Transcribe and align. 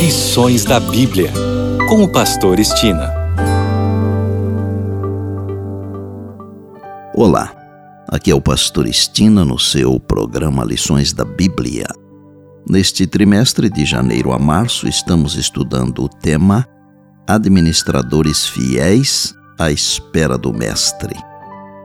Lições 0.00 0.64
da 0.64 0.80
Bíblia, 0.80 1.30
com 1.86 2.02
o 2.02 2.08
Pastor 2.10 2.58
Estina. 2.58 3.12
Olá, 7.14 7.52
aqui 8.08 8.30
é 8.30 8.34
o 8.34 8.40
Pastor 8.40 8.86
Estina 8.86 9.44
no 9.44 9.58
seu 9.58 10.00
programa 10.00 10.64
Lições 10.64 11.12
da 11.12 11.22
Bíblia. 11.22 11.86
Neste 12.66 13.06
trimestre 13.06 13.68
de 13.68 13.84
janeiro 13.84 14.32
a 14.32 14.38
março, 14.38 14.88
estamos 14.88 15.36
estudando 15.36 16.04
o 16.04 16.08
tema 16.08 16.66
Administradores 17.26 18.46
Fiéis 18.46 19.34
à 19.58 19.70
Espera 19.70 20.38
do 20.38 20.50
Mestre. 20.50 21.14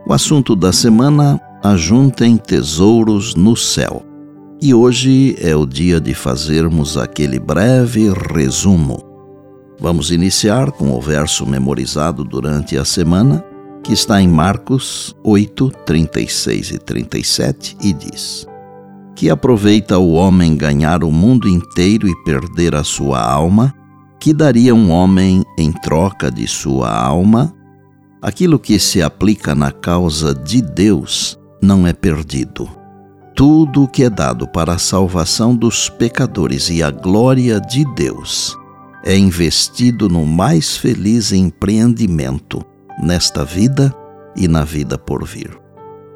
O 0.07 0.13
assunto 0.13 0.55
da 0.55 0.71
semana: 0.71 1.37
Ajuntem 1.61 2.37
tesouros 2.37 3.35
no 3.35 3.57
céu. 3.57 4.14
E 4.61 4.73
hoje 4.73 5.35
é 5.41 5.53
o 5.53 5.65
dia 5.65 5.99
de 5.99 6.13
fazermos 6.13 6.97
aquele 6.97 7.39
breve 7.39 8.09
resumo. 8.33 9.03
Vamos 9.77 10.11
iniciar 10.11 10.71
com 10.71 10.91
o 10.91 11.01
verso 11.01 11.45
memorizado 11.45 12.23
durante 12.23 12.77
a 12.77 12.85
semana, 12.85 13.43
que 13.83 13.91
está 13.91 14.21
em 14.21 14.29
Marcos 14.29 15.13
8, 15.23 15.69
36 15.85 16.71
e 16.71 16.79
37, 16.79 17.77
e 17.81 17.91
diz: 17.91 18.47
Que 19.13 19.29
aproveita 19.29 19.99
o 19.99 20.13
homem 20.13 20.55
ganhar 20.55 21.03
o 21.03 21.11
mundo 21.11 21.49
inteiro 21.49 22.07
e 22.07 22.23
perder 22.23 22.75
a 22.75 22.83
sua 22.83 23.21
alma? 23.21 23.73
Que 24.21 24.33
daria 24.33 24.73
um 24.73 24.89
homem 24.89 25.43
em 25.59 25.71
troca 25.71 26.31
de 26.31 26.47
sua 26.47 26.89
alma? 26.89 27.53
Aquilo 28.21 28.57
que 28.57 28.79
se 28.79 29.01
aplica 29.01 29.53
na 29.53 29.71
causa 29.71 30.33
de 30.33 30.61
Deus 30.61 31.37
não 31.61 31.85
é 31.85 31.91
perdido 31.91 32.84
tudo 33.35 33.83
o 33.83 33.87
que 33.87 34.05
é 34.05 34.09
dado 34.09 34.47
para 34.47 34.73
a 34.73 34.77
salvação 34.77 35.53
dos 35.53 35.89
pecadores 35.89 36.69
e 36.69 36.81
a 36.81 36.89
glória 36.89 37.59
de 37.59 37.83
Deus 37.93 38.57
é 39.03 39.15
investido 39.15 40.07
no 40.07 40.25
mais 40.25 40.77
feliz 40.77 41.33
empreendimento 41.33 42.63
nesta 43.03 43.43
vida 43.43 43.93
e 44.35 44.47
na 44.47 44.63
vida 44.63 44.97
por 44.97 45.25
vir. 45.25 45.59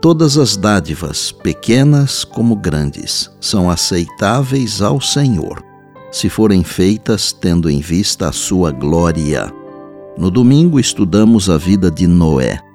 Todas 0.01 0.37
as 0.37 0.55
dádivas, 0.55 1.29
pequenas 1.29 2.23
como 2.23 2.55
grandes, 2.55 3.29
são 3.39 3.69
aceitáveis 3.69 4.81
ao 4.81 5.01
Senhor, 5.01 5.61
se 6.09 6.29
forem 6.29 6.63
feitas 6.63 7.33
tendo 7.33 7.69
em 7.69 7.81
vista 7.81 8.29
a 8.29 8.31
sua 8.31 8.71
glória. 8.71 9.53
No 10.17 10.31
domingo 10.31 10.79
estudamos 10.79 11.49
a 11.49 11.57
vida 11.57 11.91
de 11.91 12.07
Noé 12.07 12.68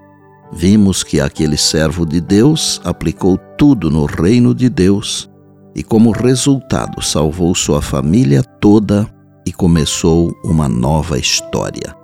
vimos 0.55 1.03
que 1.03 1.21
aquele 1.21 1.57
servo 1.57 2.07
de 2.07 2.21
Deus 2.21 2.81
aplicou 2.85 3.37
tudo 3.59 3.91
no 3.91 4.07
reino 4.07 4.55
de 4.55 4.69
Deus 4.69 5.29
e, 5.75 5.83
como 5.83 6.13
resultado, 6.13 7.03
salvou 7.03 7.55
sua 7.55 7.83
família 7.83 8.43
toda 8.43 9.07
e 9.45 9.53
começou 9.53 10.33
uma 10.45 10.69
nova 10.69 11.19
história. 11.19 11.95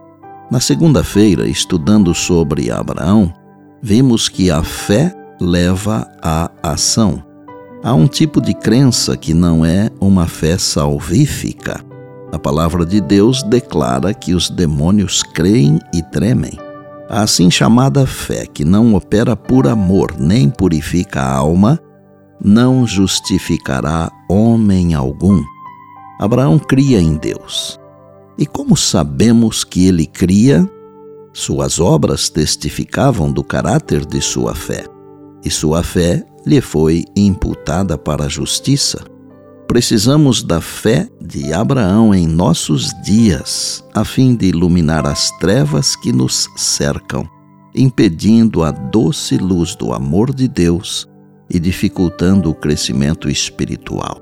Na 0.50 0.58
segunda-feira, 0.58 1.48
estudando 1.48 2.12
sobre 2.12 2.70
Abraão, 2.72 3.32
vimos 3.80 4.28
que 4.28 4.50
a 4.50 4.64
fé 4.64 5.14
leva 5.40 6.06
à 6.20 6.50
ação. 6.62 7.22
Há 7.82 7.94
um 7.94 8.08
tipo 8.08 8.40
de 8.40 8.52
crença 8.52 9.16
que 9.16 9.32
não 9.32 9.64
é 9.64 9.88
uma 10.00 10.26
fé 10.26 10.58
salvífica. 10.58 11.80
A 12.32 12.38
palavra 12.38 12.84
de 12.84 13.00
Deus 13.00 13.42
declara 13.44 14.12
que 14.12 14.34
os 14.34 14.50
demônios 14.50 15.22
creem 15.22 15.78
e 15.94 16.02
tremem. 16.02 16.69
A 17.10 17.22
assim 17.22 17.50
chamada 17.50 18.06
fé, 18.06 18.46
que 18.46 18.64
não 18.64 18.94
opera 18.94 19.34
por 19.34 19.66
amor 19.66 20.14
nem 20.16 20.48
purifica 20.48 21.20
a 21.20 21.34
alma, 21.34 21.76
não 22.40 22.86
justificará 22.86 24.08
homem 24.30 24.94
algum. 24.94 25.42
Abraão 26.20 26.56
cria 26.56 27.00
em 27.00 27.16
Deus. 27.16 27.80
E 28.38 28.46
como 28.46 28.76
sabemos 28.76 29.64
que 29.64 29.88
ele 29.88 30.06
cria? 30.06 30.64
Suas 31.32 31.80
obras 31.80 32.28
testificavam 32.28 33.32
do 33.32 33.42
caráter 33.42 34.06
de 34.06 34.20
sua 34.20 34.54
fé, 34.54 34.84
e 35.44 35.50
sua 35.50 35.82
fé 35.82 36.24
lhe 36.46 36.60
foi 36.60 37.04
imputada 37.16 37.98
para 37.98 38.26
a 38.26 38.28
justiça. 38.28 39.04
Precisamos 39.66 40.44
da 40.44 40.60
fé 40.60 41.08
de 41.30 41.52
Abraão 41.52 42.12
em 42.12 42.26
nossos 42.26 42.92
dias, 43.04 43.84
a 43.94 44.04
fim 44.04 44.34
de 44.34 44.46
iluminar 44.46 45.06
as 45.06 45.30
trevas 45.38 45.94
que 45.94 46.12
nos 46.12 46.48
cercam, 46.56 47.24
impedindo 47.72 48.64
a 48.64 48.72
doce 48.72 49.36
luz 49.36 49.76
do 49.76 49.92
amor 49.92 50.34
de 50.34 50.48
Deus 50.48 51.08
e 51.48 51.60
dificultando 51.60 52.50
o 52.50 52.54
crescimento 52.54 53.30
espiritual. 53.30 54.20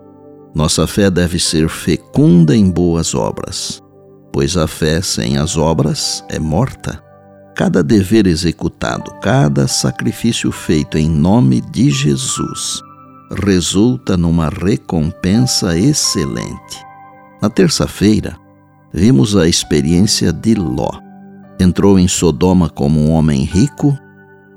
Nossa 0.55 0.87
fé 0.87 1.11
deve 1.11 1.39
ser 1.39 1.71
fecunda 1.71 2.55
em 2.55 2.71
boas 2.71 3.15
obras, 3.15 3.83
pois 4.31 4.55
a 4.55 4.67
fé 4.67 5.01
sem 5.01 5.39
as 5.39 5.57
obras 5.57 6.23
é 6.29 6.39
morta. 6.39 7.03
Cada 7.55 7.83
dever 7.83 8.27
executado, 8.27 9.11
cada 9.23 9.67
sacrifício 9.67 10.53
feito 10.53 10.99
em 10.99 11.09
nome 11.09 11.63
de 11.63 11.91
Jesus, 11.91 12.83
resulta 13.43 14.15
numa 14.15 14.51
recompensa 14.51 15.77
excelente. 15.79 16.88
Na 17.41 17.49
terça-feira, 17.49 18.37
vimos 18.93 19.37
a 19.37 19.49
experiência 19.49 20.33
de 20.33 20.55
Ló. 20.55 20.91
Entrou 21.61 21.99
em 21.99 22.09
Sodoma 22.09 22.69
como 22.69 23.01
um 23.01 23.11
homem 23.11 23.45
rico 23.45 23.97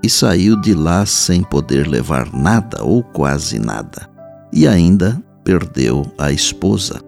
e 0.03 0.09
saiu 0.09 0.59
de 0.59 0.74
lá 0.74 1.06
sem 1.06 1.44
poder 1.44 1.88
levar 1.88 2.34
nada 2.34 2.84
ou 2.84 3.03
quase 3.03 3.59
nada, 3.59 4.09
e 4.52 4.68
ainda 4.68 5.22
perdeu 5.44 6.12
a 6.18 6.31
esposa. 6.31 7.02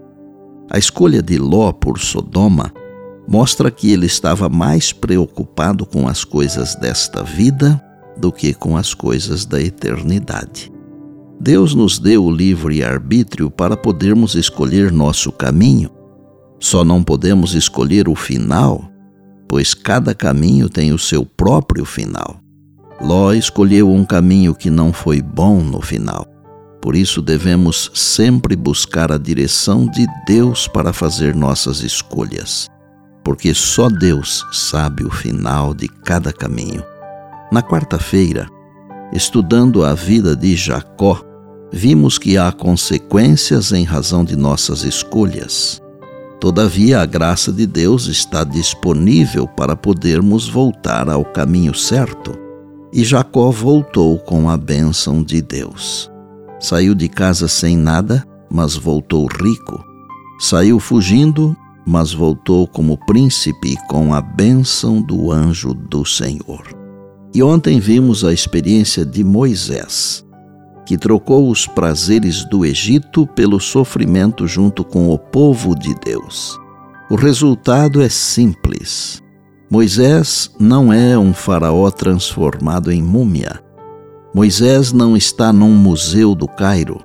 A 0.69 0.77
escolha 0.77 1.21
de 1.21 1.37
Ló 1.37 1.71
por 1.71 1.99
Sodoma 1.99 2.71
mostra 3.27 3.71
que 3.71 3.91
ele 3.91 4.05
estava 4.05 4.49
mais 4.49 4.91
preocupado 4.91 5.85
com 5.85 6.07
as 6.07 6.23
coisas 6.23 6.75
desta 6.75 7.23
vida 7.23 7.81
do 8.17 8.31
que 8.31 8.53
com 8.53 8.75
as 8.75 8.93
coisas 8.93 9.45
da 9.45 9.61
eternidade. 9.61 10.72
Deus 11.43 11.75
nos 11.75 11.99
deu 11.99 12.23
o 12.23 12.31
livre 12.31 12.81
arbítrio 12.81 13.51
para 13.51 13.75
podermos 13.75 14.33
escolher 14.33 14.93
nosso 14.93 15.29
caminho. 15.29 15.89
Só 16.57 16.85
não 16.85 17.03
podemos 17.03 17.53
escolher 17.53 18.07
o 18.07 18.15
final, 18.15 18.89
pois 19.45 19.73
cada 19.73 20.15
caminho 20.15 20.69
tem 20.69 20.93
o 20.93 20.97
seu 20.97 21.25
próprio 21.25 21.83
final. 21.83 22.39
Ló 23.01 23.33
escolheu 23.33 23.91
um 23.91 24.05
caminho 24.05 24.55
que 24.55 24.69
não 24.69 24.93
foi 24.93 25.21
bom 25.21 25.59
no 25.59 25.81
final. 25.81 26.25
Por 26.81 26.95
isso 26.95 27.21
devemos 27.21 27.91
sempre 27.93 28.55
buscar 28.55 29.11
a 29.11 29.17
direção 29.17 29.85
de 29.85 30.07
Deus 30.25 30.65
para 30.65 30.93
fazer 30.93 31.35
nossas 31.35 31.81
escolhas, 31.81 32.69
porque 33.21 33.53
só 33.53 33.89
Deus 33.89 34.45
sabe 34.53 35.03
o 35.03 35.11
final 35.11 35.73
de 35.73 35.89
cada 35.89 36.31
caminho. 36.31 36.81
Na 37.51 37.61
quarta-feira, 37.61 38.47
estudando 39.11 39.83
a 39.83 39.93
vida 39.93 40.37
de 40.37 40.55
Jacó, 40.55 41.32
vimos 41.75 42.19
que 42.19 42.37
há 42.37 42.51
consequências 42.51 43.71
em 43.71 43.83
razão 43.83 44.23
de 44.23 44.35
nossas 44.35 44.83
escolhas. 44.83 45.81
Todavia, 46.39 47.01
a 47.01 47.05
graça 47.05 47.51
de 47.51 47.65
Deus 47.65 48.05
está 48.05 48.43
disponível 48.43 49.47
para 49.47 49.75
podermos 49.75 50.47
voltar 50.47 51.09
ao 51.09 51.25
caminho 51.25 51.73
certo. 51.73 52.37
E 52.91 53.03
Jacó 53.03 53.49
voltou 53.49 54.19
com 54.19 54.51
a 54.51 54.55
bênção 54.55 55.23
de 55.23 55.41
Deus. 55.41 56.11
Saiu 56.59 56.93
de 56.93 57.09
casa 57.09 57.47
sem 57.47 57.75
nada, 57.75 58.23
mas 58.51 58.75
voltou 58.75 59.25
rico. 59.25 59.83
Saiu 60.39 60.79
fugindo, 60.79 61.57
mas 61.87 62.13
voltou 62.13 62.67
como 62.67 63.03
príncipe 63.07 63.75
com 63.89 64.13
a 64.13 64.21
bênção 64.21 65.01
do 65.01 65.31
anjo 65.31 65.73
do 65.73 66.05
Senhor. 66.05 66.67
E 67.33 67.41
ontem 67.41 67.79
vimos 67.79 68.23
a 68.23 68.31
experiência 68.31 69.03
de 69.03 69.23
Moisés 69.23 70.23
que 70.85 70.97
trocou 70.97 71.49
os 71.49 71.65
prazeres 71.65 72.43
do 72.45 72.65
Egito 72.65 73.25
pelo 73.27 73.59
sofrimento 73.59 74.47
junto 74.47 74.83
com 74.83 75.09
o 75.09 75.17
povo 75.17 75.75
de 75.75 75.93
Deus. 75.95 76.59
O 77.09 77.15
resultado 77.15 78.01
é 78.01 78.09
simples. 78.09 79.21
Moisés 79.69 80.51
não 80.59 80.91
é 80.93 81.17
um 81.17 81.33
faraó 81.33 81.89
transformado 81.89 82.91
em 82.91 83.01
múmia. 83.01 83.59
Moisés 84.33 84.91
não 84.91 85.15
está 85.15 85.53
num 85.53 85.75
museu 85.75 86.33
do 86.35 86.47
Cairo. 86.47 87.01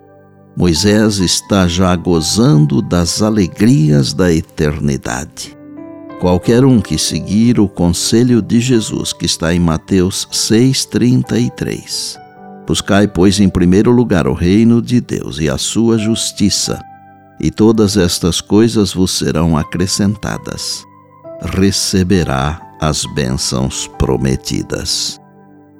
Moisés 0.56 1.18
está 1.18 1.68
já 1.68 1.94
gozando 1.94 2.82
das 2.82 3.22
alegrias 3.22 4.12
da 4.12 4.32
eternidade. 4.32 5.56
Qualquer 6.20 6.64
um 6.64 6.80
que 6.80 6.98
seguir 6.98 7.60
o 7.60 7.68
conselho 7.68 8.42
de 8.42 8.60
Jesus, 8.60 9.12
que 9.12 9.24
está 9.24 9.54
em 9.54 9.60
Mateus 9.60 10.26
6,33, 10.32 12.18
Buscai, 12.68 13.08
pois, 13.08 13.40
em 13.40 13.48
primeiro 13.48 13.90
lugar 13.90 14.28
o 14.28 14.34
reino 14.34 14.82
de 14.82 15.00
Deus 15.00 15.40
e 15.40 15.48
a 15.48 15.56
sua 15.56 15.96
justiça, 15.96 16.78
e 17.40 17.50
todas 17.50 17.96
estas 17.96 18.42
coisas 18.42 18.92
vos 18.92 19.10
serão 19.10 19.56
acrescentadas. 19.56 20.84
Receberá 21.40 22.60
as 22.78 23.06
bênçãos 23.14 23.88
prometidas. 23.98 25.18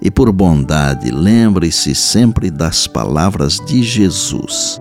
E 0.00 0.10
por 0.10 0.32
bondade, 0.32 1.10
lembre-se 1.10 1.94
sempre 1.94 2.50
das 2.50 2.86
palavras 2.86 3.58
de 3.66 3.82
Jesus. 3.82 4.80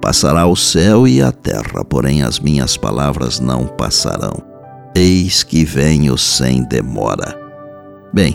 Passará 0.00 0.46
o 0.46 0.56
céu 0.56 1.06
e 1.06 1.20
a 1.20 1.30
terra, 1.30 1.84
porém 1.84 2.22
as 2.22 2.40
minhas 2.40 2.78
palavras 2.78 3.38
não 3.38 3.66
passarão. 3.66 4.42
Eis 4.94 5.42
que 5.42 5.62
venho 5.62 6.16
sem 6.16 6.64
demora. 6.64 7.36
Bem, 8.14 8.34